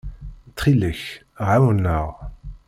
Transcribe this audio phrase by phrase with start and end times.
[0.49, 1.01] Ttxil-k,
[1.47, 2.07] ɛawen-aɣ.